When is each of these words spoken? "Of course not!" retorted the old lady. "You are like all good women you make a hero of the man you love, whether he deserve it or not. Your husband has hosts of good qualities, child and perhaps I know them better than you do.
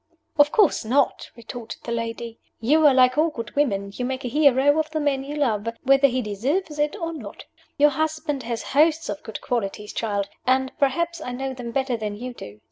"Of 0.39 0.51
course 0.51 0.83
not!" 0.83 1.29
retorted 1.35 1.83
the 1.83 1.91
old 1.91 1.97
lady. 1.97 2.39
"You 2.59 2.87
are 2.87 2.93
like 2.95 3.19
all 3.19 3.29
good 3.29 3.55
women 3.55 3.91
you 3.93 4.03
make 4.03 4.25
a 4.25 4.29
hero 4.29 4.79
of 4.79 4.89
the 4.89 4.99
man 4.99 5.23
you 5.23 5.35
love, 5.35 5.67
whether 5.83 6.07
he 6.07 6.23
deserve 6.23 6.63
it 6.71 6.95
or 6.95 7.13
not. 7.13 7.45
Your 7.77 7.91
husband 7.91 8.41
has 8.41 8.63
hosts 8.63 9.09
of 9.09 9.21
good 9.21 9.39
qualities, 9.41 9.93
child 9.93 10.27
and 10.47 10.71
perhaps 10.79 11.21
I 11.21 11.33
know 11.33 11.53
them 11.53 11.69
better 11.69 11.97
than 11.97 12.15
you 12.17 12.33
do. 12.33 12.59